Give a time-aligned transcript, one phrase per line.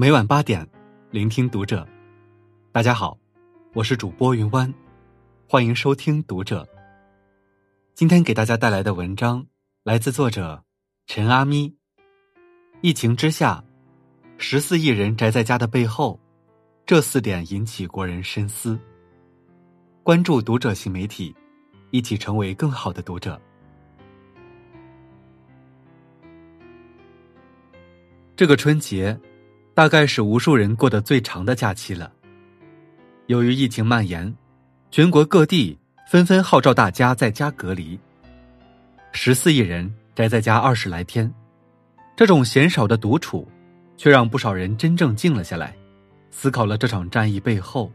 [0.00, 0.64] 每晚八点，
[1.10, 1.84] 聆听读者。
[2.70, 3.18] 大家好，
[3.74, 4.72] 我是主播云湾，
[5.48, 6.64] 欢迎收听读者。
[7.96, 9.44] 今天给大家带来的文章
[9.82, 10.62] 来自作者
[11.08, 11.74] 陈阿咪。
[12.80, 13.64] 疫情之下，
[14.36, 16.20] 十四亿人宅在家的背后，
[16.86, 18.78] 这四点引起国人深思。
[20.04, 21.34] 关注读者新媒体，
[21.90, 23.36] 一起成为更好的读者。
[28.36, 29.18] 这个春节，
[29.78, 32.10] 大概是无数人过得最长的假期了。
[33.26, 34.34] 由于疫情蔓延，
[34.90, 35.78] 全国各地
[36.10, 37.96] 纷纷号召大家在家隔离。
[39.12, 41.32] 十四亿人宅在家二十来天，
[42.16, 43.46] 这种鲜少的独处，
[43.96, 45.76] 却让不少人真正静了下来，
[46.32, 47.92] 思考了这场战役背后，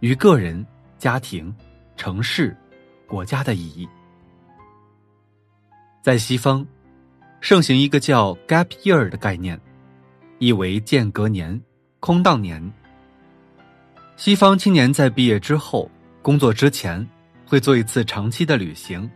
[0.00, 0.66] 与个人、
[0.98, 1.54] 家庭、
[1.96, 2.56] 城市、
[3.06, 3.88] 国家的意义。
[6.02, 6.66] 在西方。
[7.40, 9.60] 盛行一个叫 “gap year” 的概念，
[10.38, 11.60] 意为间隔年、
[12.00, 12.72] 空档年。
[14.16, 15.90] 西方青年在毕业之后、
[16.22, 17.04] 工作之前，
[17.46, 19.10] 会做一次长期的旅行，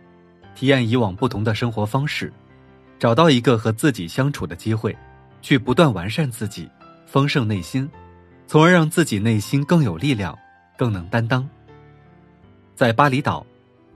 [0.55, 2.33] 体验以往不同的生活方式，
[2.99, 4.97] 找到一个和自己相处的机会，
[5.41, 6.69] 去不断完善自己，
[7.07, 7.89] 丰盛内心，
[8.47, 10.37] 从而让自己内心更有力量，
[10.77, 11.49] 更能担当。
[12.75, 13.45] 在巴厘岛，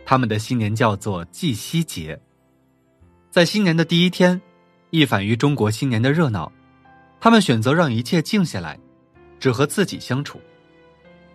[0.05, 2.19] 他们的新年叫做祭夕节。
[3.31, 4.41] 在新年的第一天，
[4.91, 6.51] 一反于中国新年的热闹，
[7.23, 8.77] 他们选择让一切静下来，
[9.39, 10.41] 只和自己相处，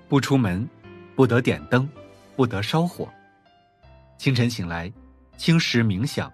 [0.10, 0.68] 不出门，
[1.16, 1.88] 不得点灯，
[2.36, 3.08] 不得烧火。
[4.18, 4.92] 清晨醒来，
[5.38, 6.30] 轻食冥想，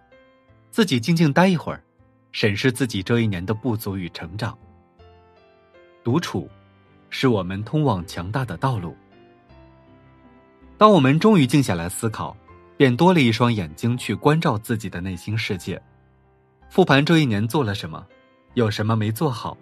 [0.72, 1.84] 自己静静待一会儿，
[2.32, 4.58] 审视自己这一年的不足与成长。
[6.04, 6.50] 独处，
[7.12, 8.98] 是我们通往强大的道路。
[10.80, 12.36] 当我们终于静下来思考。
[12.76, 15.80] 便多了一双眼睛去关照自己的内心世界，
[16.70, 18.04] 复盘这一年做了什么，
[18.54, 19.58] 有什么没做好，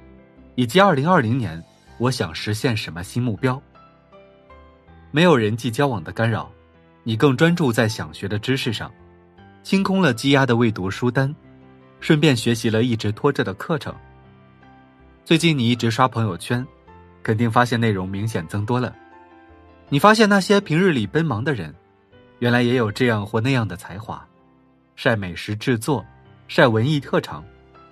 [0.56, 1.61] 以及二零二零年
[1.97, 3.61] 我想实现什么新目标。
[5.11, 6.52] 没有人际交往的干扰，
[7.03, 8.91] 你更专注在想学的知识上，
[9.63, 11.34] 清空了积压的未读书单，
[12.00, 13.94] 顺便学习了一直拖着的课程。
[15.23, 16.66] 最近你一直刷朋友圈，
[17.23, 18.96] 肯定发现内容明显增多了。
[19.90, 21.73] 你发现那些平日里奔忙的人。
[22.40, 24.28] 原来也有这样或那样的才华，
[24.96, 26.03] 晒美食制作，
[26.47, 27.46] 晒文艺特长，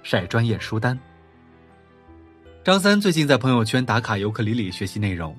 [0.10, 0.98] 晒专业书单。
[2.64, 5.38] 张三最近在朋友圈打卡尤克里里学习内容，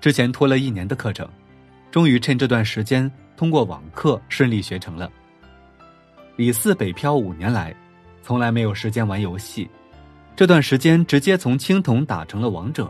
[0.00, 1.28] 之前拖了一年的课程，
[1.90, 5.10] 终于趁这段时间通过网课顺利学成了。
[6.36, 7.74] 李四北漂五年来，
[8.22, 9.68] 从来没有时间玩游戏，
[10.36, 12.88] 这段时间直接从青铜打成了王者。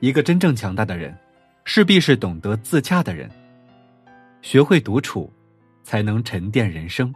[0.00, 1.14] 一个真正强大的人，
[1.66, 3.30] 势必是懂得自洽的人。
[4.40, 5.30] 学会独处，
[5.82, 7.14] 才能沉淀人生。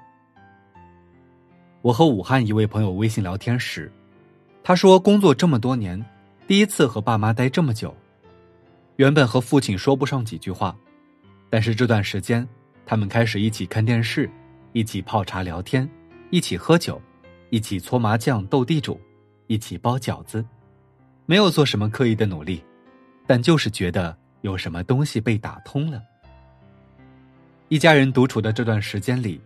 [1.80, 3.90] 我和武汉一位朋友微信聊天时，
[4.64, 6.04] 他说工作这么多年，
[6.46, 7.94] 第一次和爸妈待这么久。
[8.96, 10.76] 原本和父亲说不上几句话，
[11.48, 12.46] 但是这段时间，
[12.84, 14.28] 他们开始一起看电视，
[14.72, 15.88] 一起泡茶聊天，
[16.30, 17.00] 一起喝酒，
[17.50, 19.00] 一起搓麻将斗地主，
[19.46, 20.44] 一起包饺子，
[21.26, 22.60] 没有做什么刻意的努力，
[23.24, 26.02] 但就是觉得有什么东西被打通了。
[27.68, 29.40] 一家人独处的这段时间里，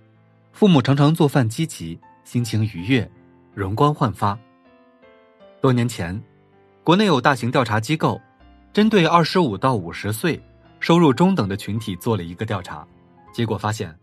[0.50, 3.10] 父母常常做饭积极，心情愉悦，
[3.55, 4.38] 容光焕发。
[5.60, 6.21] 多年前，
[6.83, 8.21] 国内有大型调查机构，
[8.72, 10.41] 针对二十五到五十岁、
[10.81, 12.87] 收入中等的群体做了一个调查，
[13.32, 13.94] 结果发现，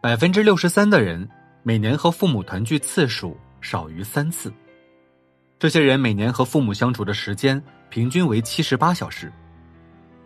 [0.00, 1.28] 百分之六十三的人
[1.62, 4.52] 每年和父母团聚次数少于三次。
[5.58, 9.32] 这些人每年和父母相处的时间平均为七十八小时，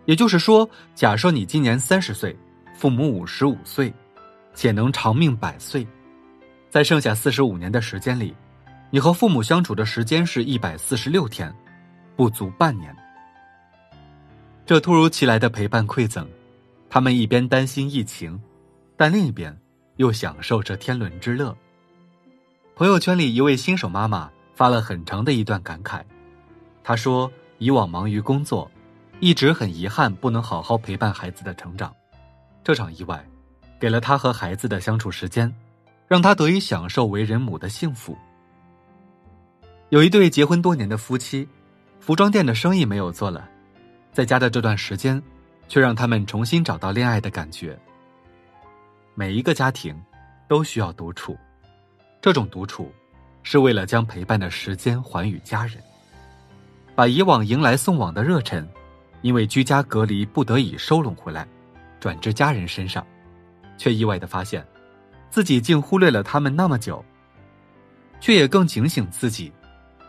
[0.04, 2.36] 也就是说，假设你今年三十岁。
[2.78, 3.90] 父母五十五岁，
[4.52, 5.86] 且能长命百岁，
[6.76, 8.34] 在剩下四十五年的时间里，
[8.90, 11.50] 你和父母相处的时间是一百四十六天，
[12.16, 12.94] 不足半年。
[14.66, 16.28] 这突如其来的陪伴馈赠，
[16.90, 18.38] 他们一边担心疫情，
[18.94, 19.58] 但另一边
[19.96, 21.56] 又享受着天伦之乐。
[22.74, 26.02] 朋友圈里一位新手妈妈发了很长的一段感慨，
[26.84, 28.70] 她说：“以往忙于工作，
[29.20, 31.90] 一直很遗憾不能好好陪伴孩子的成长。”
[32.62, 33.26] 这场意外，
[33.80, 35.50] 给了她和孩子的相处时间，
[36.08, 38.16] 让他得以享受为人母的幸福。
[39.88, 41.48] 有一对结婚多年的夫妻，
[42.00, 43.48] 服装店的生意没有做了，
[44.12, 45.22] 在家的这段时间，
[45.68, 47.78] 却让他们重新找到恋爱的感觉。
[49.14, 49.96] 每一个家庭，
[50.48, 51.36] 都需要独处，
[52.20, 52.92] 这种独处，
[53.42, 55.82] 是为了将陪伴的时间还与家人，
[56.94, 58.68] 把以往迎来送往的热忱，
[59.22, 61.46] 因为居家隔离不得已收拢回来。
[61.98, 63.04] 转至家人身上，
[63.78, 64.64] 却意外的发现，
[65.36, 67.04] 自己竟忽略了他们那么久，
[68.20, 69.52] 却也更警醒自己，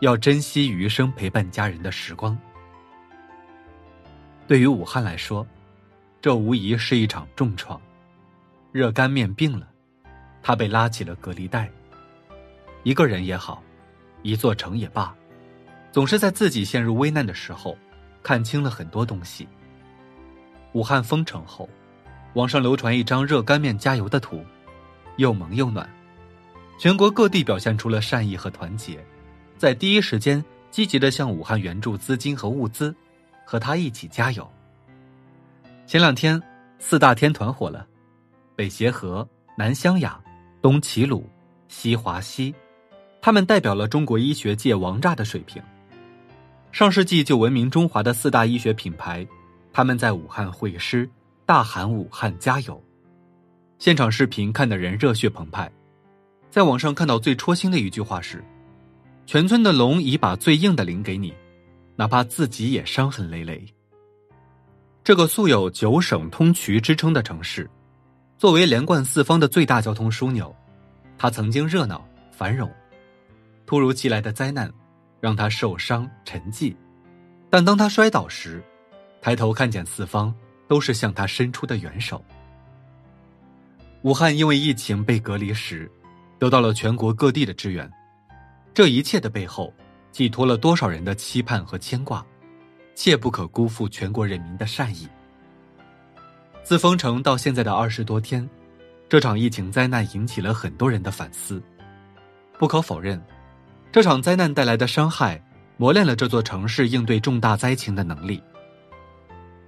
[0.00, 2.34] 要珍惜余生陪伴家人的时光。
[4.46, 5.46] 对于武汉来说，
[6.22, 7.78] 这无疑是一场重创。
[8.72, 9.68] 热干面病了，
[10.42, 11.70] 他被拉起了隔离带。
[12.82, 13.62] 一个人也好，
[14.22, 15.14] 一座城也罢，
[15.92, 17.76] 总是在自己陷入危难的时候，
[18.22, 19.46] 看清了很多东西。
[20.72, 21.68] 武汉封城后，
[22.32, 24.42] 网上流传一张热干面加油的图，
[25.18, 25.88] 又萌又暖。
[26.78, 28.98] 全国各地表现出了善意和团结，
[29.56, 32.94] 在第一时间积极的向武汉援助资金和物资，
[33.44, 34.48] 和他一起加油。
[35.86, 36.40] 前两天，
[36.78, 37.86] 四大天团火了，
[38.54, 40.20] 北协和、南湘雅、
[40.62, 41.28] 东齐鲁、
[41.68, 42.54] 西华西，
[43.20, 45.62] 他们代表了中国医学界王炸的水平。
[46.70, 49.26] 上世纪就闻名中华的四大医学品牌。
[49.72, 51.08] 他们在武汉会师，
[51.46, 52.82] 大喊“武汉加油”，
[53.78, 55.70] 现场视频看得人热血澎湃。
[56.50, 58.42] 在网上看到最戳心的一句话是
[59.24, 61.32] ：“全村的龙已把最硬的铃给你，
[61.94, 63.64] 哪怕自己也伤痕累累。”
[65.04, 67.70] 这个素有九省通衢之称的城市，
[68.36, 70.54] 作为连贯四方的最大交通枢纽，
[71.16, 72.68] 它曾经热闹繁荣。
[73.64, 74.72] 突如其来的灾难，
[75.20, 76.74] 让他受伤沉寂，
[77.48, 78.60] 但当他摔倒时，
[79.22, 80.34] 抬头看见四方
[80.66, 82.24] 都是向他伸出的援手。
[84.02, 85.90] 武汉因为疫情被隔离时，
[86.38, 87.90] 得到了全国各地的支援，
[88.72, 89.74] 这一切的背后，
[90.12, 92.24] 寄托了多少人的期盼和牵挂，
[92.94, 95.08] 切不可辜负全国人民的善意。
[96.62, 98.48] 自封城到现在的二十多天，
[99.08, 101.60] 这场疫情灾难引起了很多人的反思。
[102.56, 103.20] 不可否认，
[103.90, 105.42] 这场灾难带来的伤害，
[105.76, 108.40] 磨练了这座城市应对重大灾情的能力。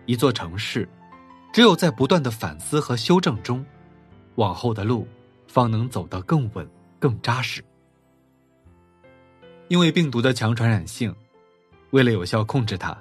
[0.07, 0.89] 一座城市，
[1.53, 3.65] 只有在不断的反思和修正中，
[4.37, 5.07] 往后的路
[5.47, 6.69] 方能走得更稳、
[6.99, 7.63] 更扎实。
[9.69, 11.15] 因为病毒的强传染性，
[11.91, 12.97] 为了有效控制它，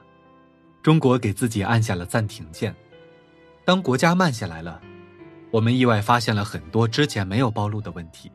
[0.84, 2.76] 中国给自己按下了暂停键。
[3.66, 4.82] 当国家慢下来了，
[5.52, 8.32] 我们意外发现了很多之前没有暴露的问题。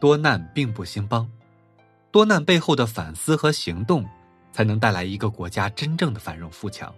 [0.00, 1.30] 多难并不兴邦，
[2.10, 4.04] 多难背后的反思和行动，
[4.52, 6.92] 才能带来一个国家真正的繁荣富强。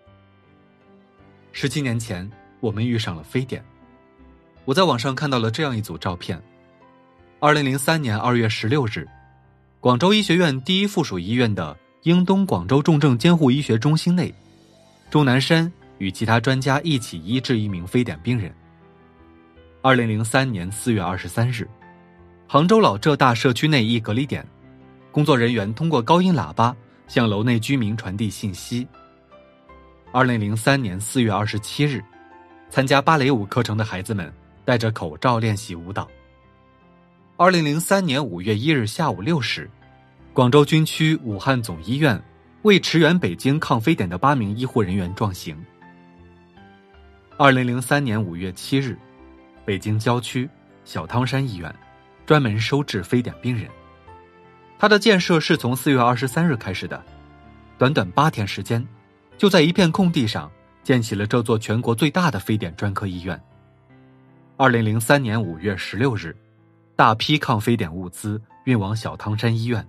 [1.52, 2.28] 十七年前，
[2.60, 3.64] 我们遇上了非典。
[4.64, 6.40] 我在网上看到了这样一组照片：
[7.38, 9.06] 二零零三年二月十六日，
[9.78, 14.32] 广州医学院第一附属医院的英东广州重症监护医学中心内，
[15.10, 18.50] 钟南山与其他专家一起医治一名非典病人。
[19.82, 21.68] 二零零三年四月二十三日，
[22.48, 24.46] 杭州老浙大社区内一隔离点，
[25.12, 26.74] 工作人员通过高音喇叭
[27.06, 28.88] 向楼内居民传递信息。
[30.10, 32.02] 二零零三年四月二十七日，
[32.70, 34.32] 参加芭蕾舞课程的孩子们
[34.64, 36.08] 戴着口罩练习舞蹈。
[37.36, 39.68] 二零零三年五月一日下午六时，
[40.32, 42.20] 广州军区武汉总医院
[42.62, 45.56] 为驰援北京抗非典的八名医护人员壮行。
[47.36, 48.96] 二零零三年五月七日，
[49.64, 50.48] 北京郊区
[50.84, 51.74] 小汤山医院
[52.24, 53.68] 专门收治非典病人。
[54.78, 57.02] 它的建设是从四月二十三日开始的，
[57.76, 58.86] 短短八天时间。
[59.36, 60.48] 就在一片空地上
[60.84, 63.40] 建起了这座全国最大的非典专科医院。
[64.56, 66.36] 二零零三年五月十六日，
[66.94, 69.84] 大批抗非典物资运往小汤山医院。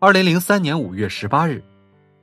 [0.00, 1.62] 二零零三年五月十八日，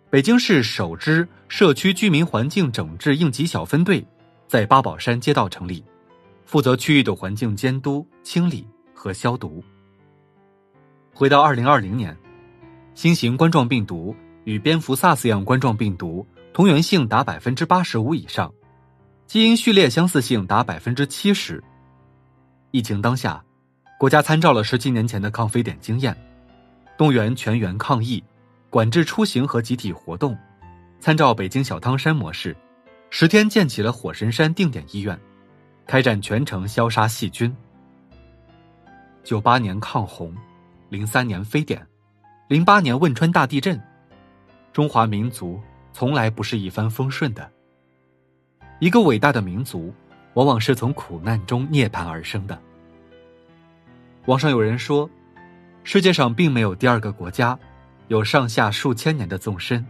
[0.10, 4.06] 北京市首支社区居民环境整治应急小分队
[4.50, 5.82] 在八宝山街道成立，
[6.46, 9.64] 负责区域的环境监督、清理和消毒。
[11.14, 12.18] 回到二零二零年，
[12.96, 14.14] 新型冠状病毒。
[14.44, 18.54] 与蝙蝠 SARS 样冠状病毒同源性达百分之八十五以上，
[19.28, 21.62] 基因序列相似性达百分之七十。
[22.72, 23.44] 疫情当下，
[24.00, 26.16] 国家参照了十七年前的抗非典经验，
[26.98, 28.24] 动员全员抗疫，
[28.70, 30.38] 管制出行和集体活动，
[31.00, 32.56] 参照北京小汤山模式，
[33.10, 35.20] 十天建起了火神山定点医院，
[35.88, 37.54] 开展全程消杀细菌。
[39.24, 40.34] 九八年抗洪，
[40.90, 41.86] 零三年非典，
[42.48, 43.82] 零八年汶川大地震。
[44.72, 45.60] 中华民族
[45.94, 47.50] 从来不是一帆风顺的。
[48.80, 49.94] 一个伟大的民族，
[50.34, 52.60] 往往是从苦难中涅槃而生的。
[54.26, 55.10] 网上有人说，
[55.84, 57.58] 世界上并没有第二个国家，
[58.08, 59.86] 有上下数千年的纵深，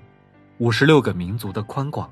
[0.58, 2.12] 五十六个民族的宽广。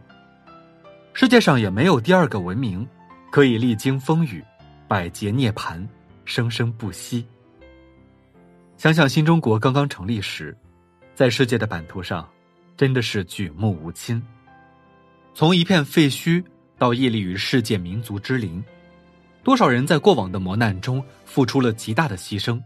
[1.13, 2.87] 世界上也没有第二个文明，
[3.31, 4.43] 可以历经风雨，
[4.87, 5.85] 百劫涅槃，
[6.25, 7.25] 生生不息。
[8.77, 10.57] 想想新中国刚刚成立时，
[11.13, 12.27] 在世界的版图上。
[12.75, 14.19] 真的是举目无亲，
[15.35, 16.43] 从一片废墟
[16.83, 18.61] 到屹立于世界民族之林，
[19.41, 22.61] 多少人在过往的磨难中付出了极大的牺牲。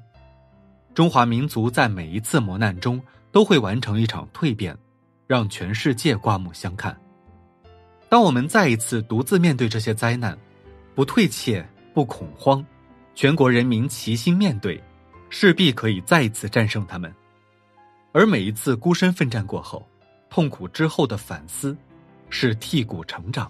[0.95, 2.99] 中华民族在每一次磨难中
[3.31, 4.75] 都会完成一场蜕变，
[5.27, 6.99] 让全世界刮目相看。
[8.09, 10.35] 当我们再一次独自面对这些灾难，
[10.95, 12.65] 不退怯，不恐慌，
[13.13, 14.83] 全国人民齐心面对，
[15.29, 17.13] 势必可以再一次战胜他们。
[18.13, 19.87] 而每一次孤身奋战过后，
[20.27, 21.77] 痛苦之后的反思，
[22.31, 23.47] 是剔骨成长。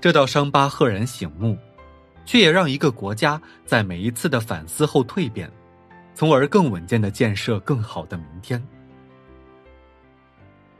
[0.00, 1.58] 这道伤疤赫然醒目，
[2.24, 5.50] 却也让一个国家在每一次的反思后蜕变，
[6.14, 8.64] 从而更稳健的建设更好的明天。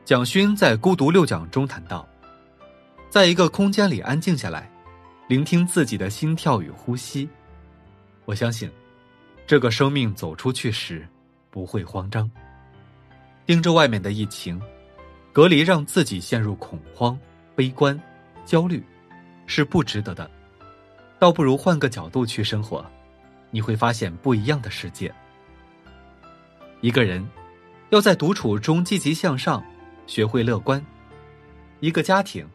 [0.05, 2.09] 蒋勋在《孤独六讲》中谈到，
[3.11, 4.71] 在一个空间里安静下来，
[5.29, 7.29] 聆听自己的心跳与呼吸，
[8.25, 8.71] 我相信，
[9.47, 11.07] 这个生命走出去时
[11.51, 12.31] 不会慌张。
[13.45, 14.61] 盯着外面的疫情，
[15.33, 17.19] 隔离让自己陷入恐慌、
[17.57, 18.01] 悲观、
[18.47, 18.81] 焦虑。
[19.49, 20.31] 是不值得的，
[21.19, 22.85] 倒不如换个角度去生活，
[23.51, 25.13] 你会发现不一样的世界。
[26.83, 27.27] 一个人
[27.89, 29.65] 要在独处中积极向上，
[30.07, 30.81] 学会乐观；
[31.81, 32.47] 一个家庭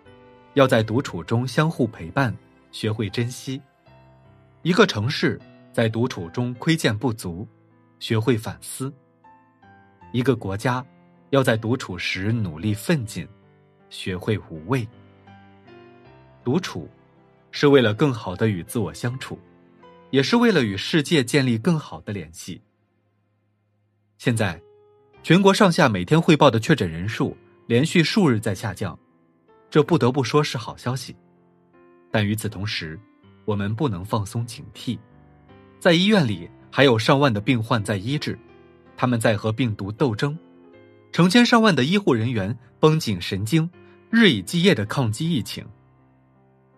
[0.53, 2.33] 要在独处中相互陪伴，
[2.71, 3.59] 学会珍惜；
[4.61, 5.41] 一个城市
[5.73, 7.47] 在独处中窥见不足，
[7.99, 8.93] 学会反思；
[10.11, 10.85] 一个国家
[11.31, 13.27] 要在独处时努力奋进，
[13.89, 14.87] 学会无畏。
[16.43, 16.89] 独处，
[17.51, 19.39] 是为了更好的与自我相处，
[20.11, 22.61] 也是为了与世界建立更好的联系。
[24.17, 24.61] 现在，
[25.21, 27.35] 全国上下每天汇报的确诊人数
[27.67, 28.97] 连续数日在下降，
[29.69, 31.15] 这不得不说是好消息。
[32.11, 32.99] 但与此同时，
[33.45, 34.97] 我们不能放松警惕，
[35.79, 38.37] 在医院里还有上万的病患在医治，
[38.95, 40.37] 他们在和病毒斗争，
[41.11, 43.69] 成千上万的医护人员绷紧神经，
[44.09, 45.65] 日以继夜的抗击疫情。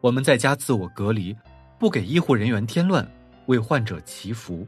[0.01, 1.35] 我们在家自我隔离，
[1.79, 3.09] 不给医护人员添乱，
[3.47, 4.67] 为患者祈福，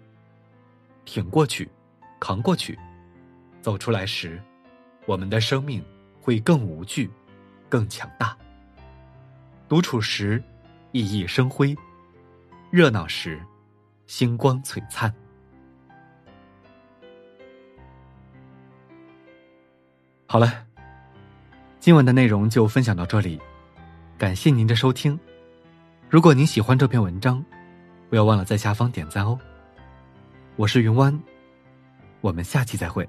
[1.05, 1.69] 挺过去，
[2.19, 2.77] 扛过去，
[3.61, 4.41] 走出来时，
[5.05, 5.83] 我们的生命
[6.19, 7.09] 会更无惧，
[7.69, 8.35] 更强大。
[9.69, 10.41] 独处时，
[10.91, 11.75] 熠熠生辉；
[12.71, 13.39] 热闹时，
[14.07, 15.13] 星光璀璨。
[20.25, 20.65] 好了，
[21.79, 23.39] 今晚的内容就分享到这里。
[24.17, 25.17] 感谢您的收听，
[26.09, 27.43] 如果您喜欢这篇文章，
[28.09, 29.37] 不要忘了在下方点赞哦。
[30.55, 31.17] 我是云湾，
[32.21, 33.07] 我们下期再会。